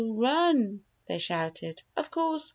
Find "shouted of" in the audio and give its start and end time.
1.19-2.09